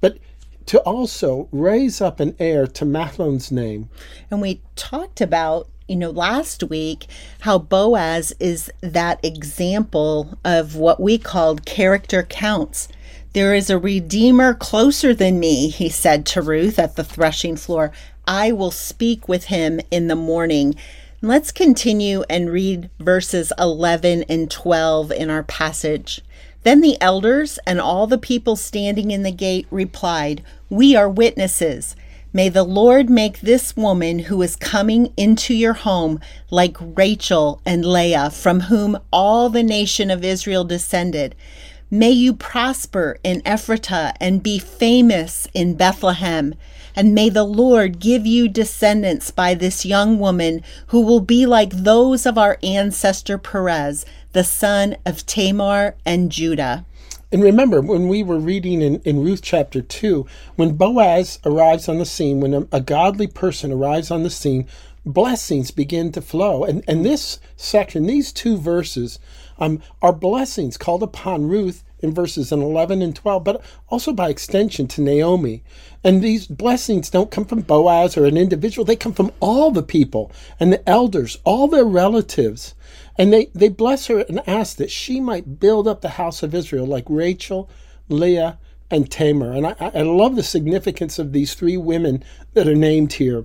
but 0.00 0.18
to 0.66 0.80
also 0.80 1.48
raise 1.52 2.00
up 2.00 2.18
an 2.18 2.34
heir 2.40 2.66
to 2.66 2.84
Mahlon's 2.84 3.52
name. 3.52 3.88
And 4.28 4.42
we 4.42 4.60
talked 4.74 5.20
about, 5.20 5.68
you 5.88 5.96
know, 5.96 6.10
last 6.10 6.62
week 6.64 7.06
how 7.40 7.58
Boaz 7.58 8.32
is 8.40 8.70
that 8.80 9.22
example 9.24 10.38
of 10.44 10.76
what 10.76 11.00
we 11.00 11.18
called 11.18 11.66
character 11.66 12.22
counts. 12.22 12.88
There 13.34 13.54
is 13.54 13.68
a 13.68 13.78
redeemer 13.78 14.54
closer 14.54 15.12
than 15.12 15.40
me, 15.40 15.68
he 15.68 15.88
said 15.88 16.24
to 16.26 16.42
Ruth 16.42 16.78
at 16.78 16.96
the 16.96 17.04
threshing 17.04 17.56
floor. 17.56 17.92
I 18.26 18.52
will 18.52 18.70
speak 18.70 19.28
with 19.28 19.46
him 19.46 19.80
in 19.90 20.06
the 20.06 20.16
morning. 20.16 20.76
Let's 21.20 21.52
continue 21.52 22.22
and 22.30 22.50
read 22.50 22.90
verses 22.98 23.52
11 23.58 24.24
and 24.28 24.50
12 24.50 25.12
in 25.12 25.30
our 25.30 25.42
passage. 25.42 26.22
Then 26.62 26.80
the 26.80 26.96
elders 27.00 27.58
and 27.66 27.80
all 27.80 28.06
the 28.06 28.18
people 28.18 28.56
standing 28.56 29.10
in 29.10 29.22
the 29.22 29.32
gate 29.32 29.66
replied, 29.70 30.42
We 30.70 30.96
are 30.96 31.08
witnesses. 31.08 31.94
May 32.36 32.48
the 32.48 32.64
Lord 32.64 33.08
make 33.08 33.42
this 33.42 33.76
woman 33.76 34.18
who 34.18 34.42
is 34.42 34.56
coming 34.56 35.12
into 35.16 35.54
your 35.54 35.74
home 35.74 36.18
like 36.50 36.76
Rachel 36.80 37.62
and 37.64 37.84
Leah, 37.84 38.28
from 38.30 38.62
whom 38.62 38.98
all 39.12 39.48
the 39.48 39.62
nation 39.62 40.10
of 40.10 40.24
Israel 40.24 40.64
descended. 40.64 41.36
May 41.92 42.10
you 42.10 42.34
prosper 42.34 43.18
in 43.22 43.40
Ephratah 43.42 44.16
and 44.20 44.42
be 44.42 44.58
famous 44.58 45.46
in 45.54 45.74
Bethlehem. 45.74 46.56
And 46.96 47.14
may 47.14 47.28
the 47.28 47.44
Lord 47.44 48.00
give 48.00 48.26
you 48.26 48.48
descendants 48.48 49.30
by 49.30 49.54
this 49.54 49.86
young 49.86 50.18
woman 50.18 50.60
who 50.88 51.02
will 51.02 51.20
be 51.20 51.46
like 51.46 51.70
those 51.70 52.26
of 52.26 52.36
our 52.36 52.58
ancestor 52.64 53.38
Perez, 53.38 54.04
the 54.32 54.42
son 54.42 54.96
of 55.06 55.24
Tamar 55.24 55.94
and 56.04 56.32
Judah. 56.32 56.84
And 57.34 57.42
remember, 57.42 57.80
when 57.80 58.06
we 58.06 58.22
were 58.22 58.38
reading 58.38 58.80
in, 58.80 59.00
in 59.00 59.24
Ruth 59.24 59.42
chapter 59.42 59.82
2, 59.82 60.24
when 60.54 60.76
Boaz 60.76 61.40
arrives 61.44 61.88
on 61.88 61.98
the 61.98 62.04
scene, 62.04 62.38
when 62.38 62.54
a, 62.54 62.68
a 62.70 62.80
godly 62.80 63.26
person 63.26 63.72
arrives 63.72 64.08
on 64.12 64.22
the 64.22 64.30
scene, 64.30 64.68
blessings 65.04 65.72
begin 65.72 66.12
to 66.12 66.22
flow. 66.22 66.62
And, 66.62 66.84
and 66.86 67.04
this 67.04 67.40
section, 67.56 68.06
these 68.06 68.32
two 68.32 68.56
verses, 68.56 69.18
um, 69.58 69.82
are 70.00 70.12
blessings 70.12 70.76
called 70.76 71.02
upon 71.02 71.48
Ruth 71.48 71.82
in 71.98 72.14
verses 72.14 72.52
11 72.52 73.02
and 73.02 73.16
12, 73.16 73.42
but 73.42 73.64
also 73.88 74.12
by 74.12 74.28
extension 74.28 74.86
to 74.86 75.00
Naomi. 75.00 75.64
And 76.04 76.22
these 76.22 76.46
blessings 76.46 77.10
don't 77.10 77.32
come 77.32 77.46
from 77.46 77.62
Boaz 77.62 78.16
or 78.16 78.26
an 78.26 78.36
individual, 78.36 78.84
they 78.84 78.94
come 78.94 79.12
from 79.12 79.32
all 79.40 79.72
the 79.72 79.82
people 79.82 80.30
and 80.60 80.72
the 80.72 80.88
elders, 80.88 81.38
all 81.42 81.66
their 81.66 81.84
relatives. 81.84 82.76
And 83.16 83.32
they, 83.32 83.46
they 83.54 83.68
bless 83.68 84.06
her 84.06 84.20
and 84.20 84.46
ask 84.48 84.76
that 84.76 84.90
she 84.90 85.20
might 85.20 85.60
build 85.60 85.86
up 85.86 86.00
the 86.00 86.10
house 86.10 86.42
of 86.42 86.54
Israel 86.54 86.86
like 86.86 87.04
Rachel, 87.08 87.70
Leah, 88.08 88.58
and 88.90 89.10
Tamar. 89.10 89.52
And 89.52 89.66
I, 89.66 89.74
I 89.80 90.02
love 90.02 90.36
the 90.36 90.42
significance 90.42 91.18
of 91.18 91.32
these 91.32 91.54
three 91.54 91.76
women 91.76 92.24
that 92.54 92.68
are 92.68 92.74
named 92.74 93.14
here. 93.14 93.44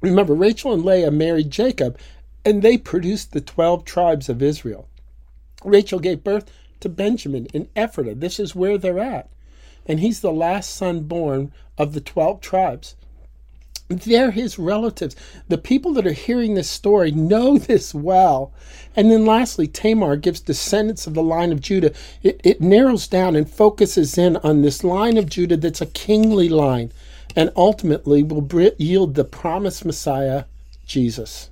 Remember, 0.00 0.34
Rachel 0.34 0.72
and 0.72 0.84
Leah 0.84 1.10
married 1.10 1.50
Jacob, 1.50 1.98
and 2.44 2.62
they 2.62 2.78
produced 2.78 3.32
the 3.32 3.40
12 3.40 3.84
tribes 3.84 4.28
of 4.28 4.42
Israel. 4.42 4.88
Rachel 5.64 5.98
gave 5.98 6.22
birth 6.22 6.50
to 6.80 6.88
Benjamin 6.88 7.46
in 7.46 7.68
Ephraim. 7.76 8.20
This 8.20 8.38
is 8.38 8.54
where 8.54 8.78
they're 8.78 8.98
at. 8.98 9.28
And 9.86 10.00
he's 10.00 10.20
the 10.20 10.32
last 10.32 10.74
son 10.74 11.00
born 11.00 11.52
of 11.76 11.94
the 11.94 12.00
12 12.00 12.40
tribes. 12.40 12.94
They're 13.88 14.30
his 14.30 14.58
relatives. 14.58 15.16
The 15.48 15.58
people 15.58 15.92
that 15.94 16.06
are 16.06 16.12
hearing 16.12 16.54
this 16.54 16.70
story 16.70 17.10
know 17.10 17.58
this 17.58 17.94
well. 17.94 18.52
And 18.94 19.10
then 19.10 19.24
lastly, 19.24 19.66
Tamar 19.66 20.16
gives 20.16 20.40
descendants 20.40 21.06
of 21.06 21.14
the 21.14 21.22
line 21.22 21.52
of 21.52 21.60
Judah. 21.60 21.92
It, 22.22 22.40
it 22.44 22.60
narrows 22.60 23.06
down 23.08 23.36
and 23.36 23.48
focuses 23.48 24.18
in 24.18 24.36
on 24.38 24.62
this 24.62 24.84
line 24.84 25.16
of 25.16 25.28
Judah 25.28 25.56
that's 25.56 25.80
a 25.80 25.86
kingly 25.86 26.48
line 26.48 26.92
and 27.36 27.50
ultimately 27.56 28.22
will 28.22 28.46
yield 28.78 29.14
the 29.14 29.24
promised 29.24 29.84
Messiah, 29.84 30.44
Jesus 30.86 31.50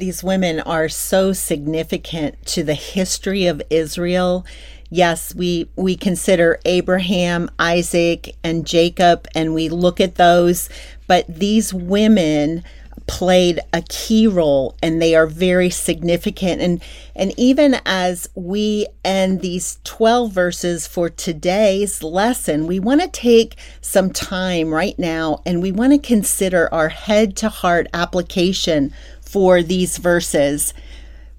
these 0.00 0.24
women 0.24 0.60
are 0.60 0.88
so 0.88 1.32
significant 1.32 2.44
to 2.46 2.64
the 2.64 2.74
history 2.74 3.46
of 3.46 3.62
Israel. 3.70 4.44
Yes, 4.88 5.34
we 5.34 5.70
we 5.76 5.96
consider 5.96 6.58
Abraham, 6.64 7.48
Isaac, 7.60 8.34
and 8.42 8.66
Jacob 8.66 9.28
and 9.34 9.54
we 9.54 9.68
look 9.68 10.00
at 10.00 10.16
those, 10.16 10.68
but 11.06 11.26
these 11.28 11.72
women 11.72 12.64
played 13.06 13.60
a 13.72 13.82
key 13.82 14.26
role 14.26 14.76
and 14.82 15.02
they 15.02 15.16
are 15.16 15.26
very 15.26 15.68
significant 15.68 16.60
and 16.60 16.80
and 17.16 17.32
even 17.36 17.76
as 17.84 18.28
we 18.36 18.86
end 19.04 19.40
these 19.40 19.80
12 19.82 20.30
verses 20.32 20.86
for 20.86 21.08
today's 21.08 22.04
lesson 22.04 22.68
we 22.68 22.78
want 22.78 23.00
to 23.00 23.08
take 23.08 23.56
some 23.80 24.12
time 24.12 24.72
right 24.72 24.96
now 24.96 25.42
and 25.44 25.60
we 25.60 25.72
want 25.72 25.92
to 25.92 25.98
consider 25.98 26.72
our 26.72 26.88
head 26.88 27.36
to 27.36 27.48
heart 27.48 27.88
application 27.92 28.92
for 29.30 29.62
these 29.62 29.98
verses. 29.98 30.74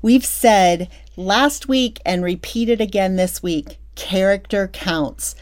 We've 0.02 0.26
said 0.26 0.90
last 1.18 1.68
week 1.68 2.00
and 2.06 2.24
repeated 2.24 2.80
again 2.80 3.18
this 3.18 3.44
week 3.44 3.78
character 3.96 4.68
counts. 4.70 5.36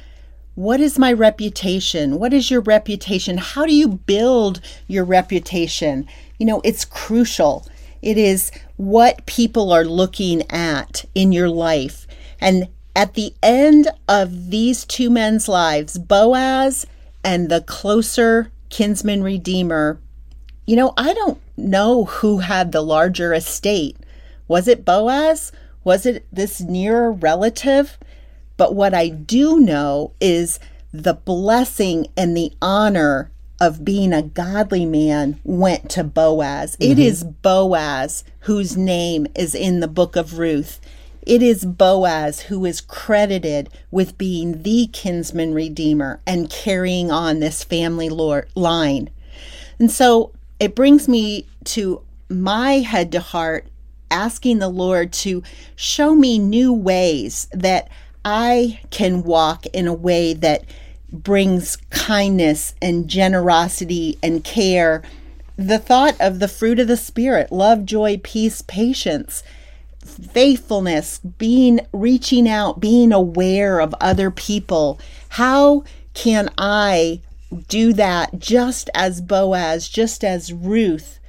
What 0.56 0.82
is 0.82 1.00
my 1.00 1.14
reputation? 1.14 2.20
What 2.20 2.34
is 2.34 2.52
your 2.52 2.62
reputation? 2.62 3.38
How 3.38 3.66
do 3.66 3.74
you 3.74 3.88
build 3.88 4.62
your 4.88 5.06
reputation? 5.06 6.08
You 6.38 6.48
know, 6.48 6.62
it's 6.66 6.84
crucial. 6.84 7.66
It 8.02 8.18
is 8.18 8.52
what 8.76 9.26
people 9.26 9.72
are 9.72 9.86
looking 9.86 10.50
at 10.52 11.06
in 11.14 11.32
your 11.32 11.50
life. 11.50 12.08
And 12.42 12.68
at 12.96 13.14
the 13.14 13.34
end 13.44 13.90
of 14.08 14.50
these 14.50 14.86
two 14.86 15.10
men's 15.10 15.48
lives, 15.48 15.98
Boaz 15.98 16.86
and 17.24 17.50
the 17.50 17.62
closer 17.62 18.52
kinsman 18.70 19.24
redeemer, 19.24 20.02
you 20.70 20.76
know, 20.76 20.94
I 20.98 21.16
don't 21.16 21.40
know 21.58 22.06
who 22.06 22.38
had 22.38 22.72
the 22.72 22.84
larger 22.84 23.34
estate, 23.34 23.98
Was 24.48 24.68
it 24.68 24.86
Boaz? 24.86 25.52
Was 25.84 26.06
it 26.06 26.28
this 26.32 26.62
nearer 26.62 27.12
relative? 27.12 27.98
But 28.56 28.76
what 28.76 28.94
I 28.94 29.08
do 29.10 29.60
know 29.60 30.12
is 30.22 30.60
the 30.94 31.16
blessing 31.16 32.06
and 32.16 32.38
the 32.38 32.52
honor 32.62 33.32
of 33.60 33.84
being 33.84 34.14
a 34.14 34.22
godly 34.22 34.86
man 34.86 35.40
went 35.44 35.90
to 35.90 36.04
Boaz. 36.04 36.76
Mm-hmm. 36.76 36.92
It 36.92 37.00
is 37.00 37.24
Boaz 37.24 38.24
whose 38.42 38.78
name 38.78 39.26
is 39.36 39.56
in 39.56 39.80
the 39.80 39.88
book 39.88 40.16
of 40.16 40.38
Ruth. 40.38 40.80
It 41.24 41.42
is 41.42 41.66
Boaz 41.66 42.42
who 42.42 42.64
is 42.64 42.80
credited 42.80 43.70
with 43.90 44.20
being 44.20 44.62
the 44.62 44.86
kinsman 44.94 45.56
redeemer 45.56 46.22
and 46.28 46.48
carrying 46.48 47.10
on 47.10 47.40
this 47.40 47.64
family 47.64 48.10
line. 48.10 49.10
And 49.80 49.90
so 49.90 50.32
it 50.60 50.76
brings 50.76 51.08
me 51.08 51.46
to 51.64 52.02
my 52.30 52.80
head 52.80 53.12
to 53.14 53.20
heart 53.20 53.68
asking 54.12 54.60
the 54.60 54.70
Lord 54.70 55.14
to 55.14 55.44
show 55.76 56.16
me 56.16 56.40
new 56.40 56.74
ways 56.74 57.48
that 57.52 57.90
I 58.26 58.80
can 58.90 59.24
walk 59.24 59.66
in 59.68 59.88
a 59.88 59.94
way 59.94 60.34
that 60.34 60.66
brings 61.12 61.78
kindness 61.90 62.76
and 62.82 63.08
generosity 63.08 64.18
and 64.22 64.44
care. 64.44 65.04
The 65.56 65.80
thought 65.80 66.16
of 66.20 66.40
the 66.40 66.48
fruit 66.48 66.80
of 66.80 66.88
the 66.88 66.98
Spirit 66.98 67.52
love, 67.52 67.86
joy, 67.86 68.20
peace, 68.24 68.62
patience, 68.62 69.44
faithfulness, 70.04 71.20
being 71.20 71.82
reaching 71.94 72.48
out, 72.48 72.80
being 72.80 73.12
aware 73.12 73.80
of 73.80 73.96
other 74.02 74.32
people. 74.32 75.00
How 75.30 75.84
can 76.14 76.50
I 76.58 77.22
do 77.68 77.94
that 77.94 78.40
just 78.40 78.90
as 78.94 79.22
Boaz, 79.22 79.90
just 79.90 80.24
as 80.24 80.54
Ruth 80.54 81.20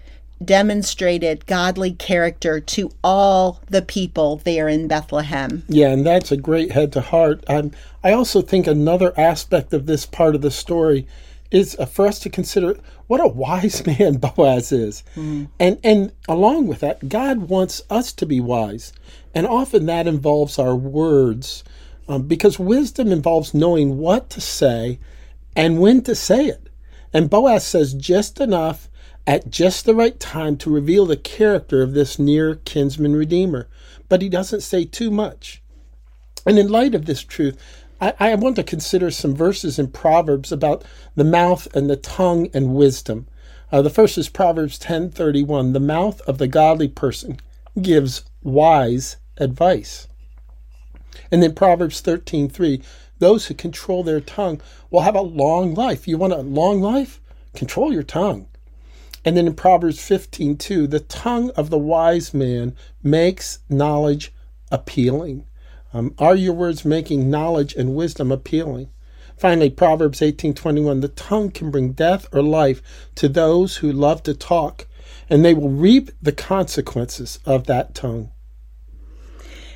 demonstrated 0.42 1.46
godly 1.46 1.92
character 1.92 2.60
to 2.60 2.90
all 3.04 3.60
the 3.68 3.82
people 3.82 4.36
there 4.44 4.68
in 4.68 4.88
Bethlehem. 4.88 5.64
Yeah, 5.68 5.88
and 5.88 6.06
that's 6.06 6.32
a 6.32 6.36
great 6.36 6.72
head 6.72 6.92
to 6.92 7.00
heart. 7.00 7.44
Um, 7.46 7.72
I 8.02 8.12
also 8.12 8.40
think 8.40 8.66
another 8.66 9.12
aspect 9.18 9.74
of 9.74 9.86
this 9.86 10.06
part 10.06 10.34
of 10.34 10.40
the 10.40 10.50
story 10.50 11.06
is 11.50 11.76
uh, 11.78 11.84
for 11.84 12.06
us 12.06 12.18
to 12.20 12.30
consider 12.30 12.78
what 13.06 13.20
a 13.20 13.28
wise 13.28 13.84
man 13.98 14.14
Boaz 14.14 14.72
is. 14.72 15.02
Mm. 15.14 15.48
And 15.58 15.78
and 15.84 16.12
along 16.28 16.68
with 16.68 16.80
that, 16.80 17.08
God 17.08 17.48
wants 17.48 17.82
us 17.90 18.12
to 18.14 18.26
be 18.26 18.40
wise. 18.40 18.92
And 19.34 19.46
often 19.46 19.86
that 19.86 20.06
involves 20.06 20.58
our 20.58 20.74
words 20.74 21.64
um, 22.08 22.22
because 22.22 22.58
wisdom 22.58 23.12
involves 23.12 23.54
knowing 23.54 23.98
what 23.98 24.30
to 24.30 24.40
say 24.40 24.98
and 25.57 25.80
when 25.80 26.02
to 26.02 26.14
say 26.14 26.47
it. 26.47 26.69
And 27.12 27.30
Boaz 27.30 27.66
says 27.66 27.95
just 27.95 28.40
enough 28.40 28.88
at 29.26 29.50
just 29.50 29.85
the 29.85 29.95
right 29.95 30.19
time 30.19 30.57
to 30.59 30.71
reveal 30.71 31.07
the 31.07 31.16
character 31.16 31.83
of 31.83 31.92
this 31.92 32.19
near 32.19 32.57
kinsman 32.57 33.14
redeemer. 33.14 33.69
But 34.09 34.23
he 34.23 34.28
doesn't 34.28 34.62
say 34.62 34.85
too 34.85 35.11
much. 35.11 35.62
And 36.47 36.59
in 36.59 36.69
light 36.69 36.95
of 36.95 37.07
this 37.07 37.23
truth, 37.23 37.59
I, 38.00 38.14
I 38.19 38.35
want 38.35 38.57
to 38.57 38.62
consider 38.62 39.11
some 39.11 39.35
verses 39.35 39.78
in 39.78 39.88
Proverbs 39.88 40.50
about 40.50 40.85
the 41.14 41.25
mouth 41.25 41.69
and 41.76 41.90
the 41.90 41.97
tongue 41.97 42.49
and 42.54 42.75
wisdom. 42.75 43.26
Uh, 43.71 43.83
the 43.83 43.90
first 43.90 44.19
is 44.19 44.28
Proverbs 44.28 44.78
10:31. 44.78 45.73
The 45.73 45.80
mouth 45.80 46.21
of 46.23 46.38
the 46.38 46.49
godly 46.49 46.88
person 46.88 47.38
gives 47.80 48.25
wise 48.42 49.16
advice. 49.37 50.09
And 51.30 51.42
then 51.42 51.54
Proverbs 51.54 52.00
13:3. 52.00 52.83
Those 53.20 53.46
who 53.46 53.54
control 53.54 54.02
their 54.02 54.20
tongue 54.20 54.60
will 54.90 55.02
have 55.02 55.14
a 55.14 55.20
long 55.20 55.74
life. 55.74 56.08
You 56.08 56.18
want 56.18 56.32
a 56.32 56.38
long 56.38 56.80
life? 56.80 57.20
Control 57.54 57.92
your 57.92 58.02
tongue. 58.02 58.48
And 59.24 59.36
then 59.36 59.46
in 59.46 59.54
Proverbs 59.54 59.98
15:2, 59.98 60.86
the 60.86 61.00
tongue 61.00 61.50
of 61.50 61.70
the 61.70 61.78
wise 61.78 62.32
man 62.32 62.74
makes 63.02 63.58
knowledge 63.68 64.32
appealing. 64.72 65.44
Um, 65.92 66.14
are 66.18 66.34
your 66.34 66.54
words 66.54 66.84
making 66.84 67.30
knowledge 67.30 67.74
and 67.74 67.94
wisdom 67.94 68.32
appealing? 68.32 68.88
Finally, 69.36 69.70
Proverbs 69.70 70.22
18:21, 70.22 71.00
the 71.00 71.08
tongue 71.08 71.50
can 71.50 71.70
bring 71.70 71.92
death 71.92 72.26
or 72.32 72.42
life 72.42 72.82
to 73.16 73.28
those 73.28 73.76
who 73.76 73.92
love 73.92 74.22
to 74.22 74.34
talk, 74.34 74.86
and 75.28 75.44
they 75.44 75.54
will 75.54 75.70
reap 75.70 76.10
the 76.22 76.32
consequences 76.32 77.38
of 77.44 77.66
that 77.66 77.94
tongue. 77.94 78.30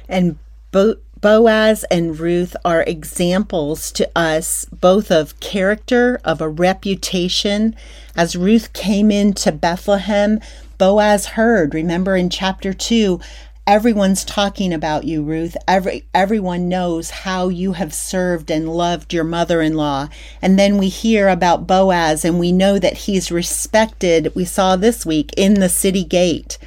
And 0.09 0.39
both 0.71 0.99
Boaz 1.25 1.85
and 1.85 2.21
Ruth 2.21 2.55
are 2.67 2.83
examples 2.83 3.91
to 3.93 4.07
us 4.15 4.67
both 4.67 5.11
of 5.11 5.41
character, 5.41 6.21
of 6.23 6.43
a 6.43 6.51
reputation. 6.51 7.75
As 8.15 8.37
Ruth 8.37 8.75
came 8.75 9.11
into 9.11 9.51
Bethlehem, 9.51 10.39
Boaz 10.77 11.29
heard, 11.29 11.73
remember 11.73 12.15
in 12.15 12.29
chapter 12.29 12.75
2, 12.75 13.21
everyone's 13.67 14.23
talking 14.23 14.75
about 14.75 15.05
you, 15.05 15.23
Ruth. 15.23 15.57
Every 15.67 16.05
everyone 16.13 16.69
knows 16.69 17.09
how 17.09 17.49
you 17.49 17.73
have 17.73 17.95
served 17.95 18.51
and 18.51 18.69
loved 18.69 19.15
your 19.15 19.25
mother-in-law. 19.25 20.11
And 20.43 20.59
then 20.59 20.77
we 20.77 20.91
hear 20.91 21.31
about 21.31 21.67
Boaz 21.67 22.27
and 22.27 22.39
we 22.39 22.53
know 22.53 22.79
that 22.79 22.99
he's 22.99 23.33
respected. 23.33 24.35
We 24.35 24.45
saw 24.45 24.77
this 24.77 25.07
week 25.07 25.33
in 25.39 25.55
the 25.55 25.71
city 25.71 26.05
gate. 26.05 26.59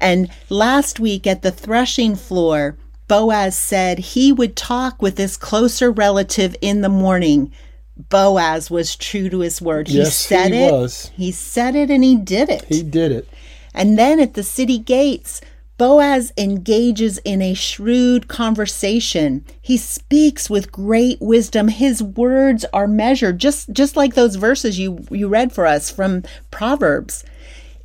And 0.00 0.30
last 0.48 1.00
week 1.00 1.26
at 1.26 1.42
the 1.42 1.50
threshing 1.50 2.14
floor, 2.14 2.76
Boaz 3.08 3.56
said 3.56 3.98
he 3.98 4.30
would 4.32 4.54
talk 4.54 5.00
with 5.00 5.16
this 5.16 5.36
closer 5.36 5.90
relative 5.90 6.54
in 6.60 6.82
the 6.82 6.88
morning. 6.88 7.50
Boaz 7.96 8.70
was 8.70 8.94
true 8.94 9.28
to 9.30 9.40
his 9.40 9.60
word. 9.60 9.88
He 9.88 9.98
yes, 9.98 10.14
said 10.14 10.52
he 10.52 10.64
it. 10.64 10.72
Was. 10.72 11.10
He 11.16 11.32
said 11.32 11.74
it 11.74 11.90
and 11.90 12.04
he 12.04 12.14
did 12.16 12.48
it. 12.48 12.64
He 12.66 12.82
did 12.82 13.10
it. 13.10 13.28
And 13.74 13.98
then 13.98 14.20
at 14.20 14.34
the 14.34 14.42
city 14.42 14.78
gates, 14.78 15.40
Boaz 15.78 16.32
engages 16.36 17.18
in 17.18 17.40
a 17.40 17.54
shrewd 17.54 18.26
conversation. 18.28 19.44
He 19.62 19.76
speaks 19.76 20.50
with 20.50 20.72
great 20.72 21.20
wisdom. 21.20 21.68
His 21.68 22.02
words 22.02 22.64
are 22.72 22.88
measured, 22.88 23.38
just, 23.38 23.72
just 23.72 23.96
like 23.96 24.14
those 24.14 24.34
verses 24.34 24.78
you, 24.78 25.06
you 25.10 25.28
read 25.28 25.52
for 25.52 25.66
us 25.66 25.90
from 25.90 26.24
Proverbs. 26.50 27.24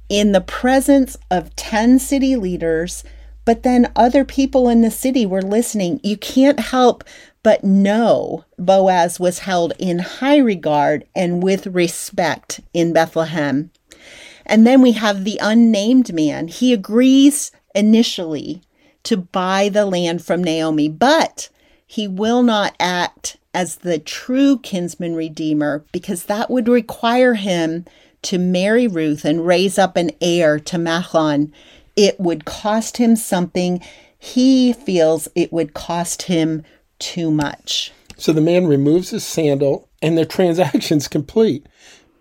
In 0.10 0.32
the 0.32 0.42
presence 0.42 1.18
of 1.30 1.56
10 1.56 2.00
city 2.00 2.36
leaders, 2.36 3.04
but 3.46 3.64
then 3.64 3.92
other 3.96 4.24
people 4.24 4.70
in 4.70 4.82
the 4.82 4.92
city 4.92 5.26
were 5.26 5.42
listening. 5.42 6.00
You 6.04 6.18
can't 6.18 6.60
help 6.60 7.04
but 7.44 7.64
know 7.64 8.46
Boaz 8.58 9.20
was 9.20 9.40
held 9.40 9.74
in 9.78 10.00
high 10.00 10.38
regard 10.38 11.06
and 11.14 11.44
with 11.44 11.68
respect 11.68 12.62
in 12.74 12.94
Bethlehem. 12.94 13.70
And 14.46 14.66
then 14.66 14.82
we 14.82 14.94
have 14.94 15.24
the 15.24 15.40
unnamed 15.42 16.14
man. 16.14 16.48
He 16.48 16.74
agrees 16.74 17.52
initially 17.76 18.62
to 19.04 19.18
buy 19.18 19.70
the 19.70 19.86
land 19.86 20.24
from 20.24 20.44
Naomi, 20.44 20.88
but 20.88 21.50
he 21.86 22.08
will 22.08 22.44
not 22.44 22.76
act 22.80 23.38
as 23.54 23.78
the 23.78 24.00
true 24.00 24.58
kinsman 24.60 25.16
redeemer 25.16 25.86
because 25.92 26.26
that 26.26 26.50
would 26.50 26.68
require 26.68 27.36
him 27.36 27.86
to 28.24 28.38
marry 28.38 28.88
Ruth 28.88 29.26
and 29.26 29.46
raise 29.46 29.78
up 29.78 29.98
an 29.98 30.12
heir 30.22 30.60
to 30.60 30.78
Mahlon 30.78 31.52
it 31.96 32.20
would 32.20 32.46
cost 32.46 32.98
him 32.98 33.16
something. 33.16 33.82
He 34.18 34.74
feels 34.74 35.28
it 35.36 35.52
would 35.52 35.74
cost 35.74 36.24
him 36.24 36.64
too 37.00 37.32
much. 37.32 37.92
So 38.18 38.32
the 38.32 38.42
man 38.42 38.68
removes 38.68 39.10
his 39.10 39.24
sandal 39.24 39.90
and 40.02 40.18
the 40.18 40.26
transaction's 40.38 41.08
complete. 41.08 41.68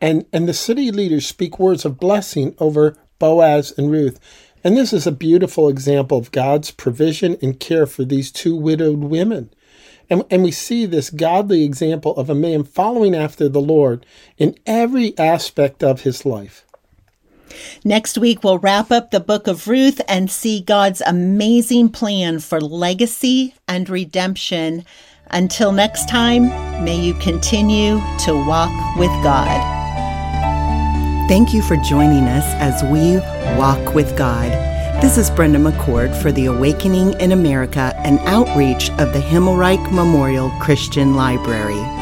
And 0.00 0.26
and 0.32 0.48
the 0.48 0.54
city 0.54 0.90
leaders 0.90 1.26
speak 1.26 1.58
words 1.58 1.84
of 1.84 2.00
blessing 2.00 2.54
over 2.58 2.96
Boaz 3.18 3.72
and 3.76 3.90
Ruth. 3.90 4.18
And 4.64 4.76
this 4.76 4.92
is 4.92 5.06
a 5.06 5.12
beautiful 5.12 5.68
example 5.68 6.18
of 6.18 6.30
God's 6.30 6.70
provision 6.70 7.36
and 7.42 7.58
care 7.58 7.86
for 7.86 8.04
these 8.04 8.30
two 8.30 8.54
widowed 8.54 9.00
women. 9.00 9.50
And, 10.08 10.24
and 10.30 10.42
we 10.42 10.50
see 10.50 10.86
this 10.86 11.10
godly 11.10 11.64
example 11.64 12.14
of 12.16 12.28
a 12.28 12.34
man 12.34 12.64
following 12.64 13.14
after 13.14 13.48
the 13.48 13.60
Lord 13.60 14.04
in 14.38 14.56
every 14.66 15.16
aspect 15.18 15.82
of 15.82 16.02
his 16.02 16.24
life. 16.26 16.64
Next 17.84 18.18
week, 18.18 18.42
we'll 18.42 18.58
wrap 18.58 18.90
up 18.90 19.10
the 19.10 19.20
book 19.20 19.46
of 19.46 19.68
Ruth 19.68 20.00
and 20.08 20.30
see 20.30 20.60
God's 20.60 21.02
amazing 21.06 21.90
plan 21.90 22.38
for 22.40 22.60
legacy 22.60 23.54
and 23.66 23.88
redemption. 23.88 24.84
Until 25.30 25.72
next 25.72 26.08
time, 26.08 26.48
may 26.84 26.98
you 26.98 27.14
continue 27.14 28.00
to 28.24 28.34
walk 28.34 28.96
with 28.96 29.10
God. 29.22 29.60
Thank 31.28 31.54
you 31.54 31.62
for 31.62 31.76
joining 31.76 32.24
us 32.24 32.44
as 32.56 32.82
we 32.84 33.16
walk 33.58 33.94
with 33.94 34.16
God. 34.18 34.50
This 35.00 35.16
is 35.16 35.30
Brenda 35.30 35.58
McCord 35.58 36.14
for 36.20 36.30
the 36.30 36.46
Awakening 36.46 37.18
in 37.20 37.32
America, 37.32 37.94
an 38.04 38.18
outreach 38.20 38.90
of 38.90 39.12
the 39.12 39.20
Himmelreich 39.20 39.90
Memorial 39.90 40.50
Christian 40.60 41.14
Library. 41.14 42.01